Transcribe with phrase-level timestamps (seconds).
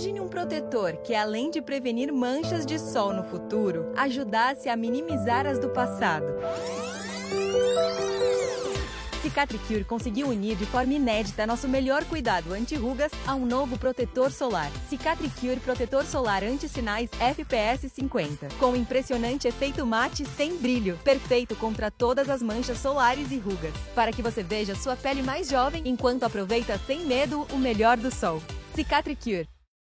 [0.00, 5.46] Imagine um protetor que, além de prevenir manchas de sol no futuro, ajudasse a minimizar
[5.46, 6.26] as do passado.
[9.22, 14.70] Cicatricure conseguiu unir de forma inédita nosso melhor cuidado anti-rugas a um novo protetor solar.
[14.88, 18.48] Cicatricure Protetor Solar Anti-Sinais FPS 50.
[18.58, 20.98] Com impressionante efeito mate sem brilho.
[21.04, 23.74] Perfeito contra todas as manchas solares e rugas.
[23.94, 28.10] Para que você veja sua pele mais jovem enquanto aproveita sem medo o melhor do
[28.10, 28.42] sol.
[28.74, 29.48] Cicatricure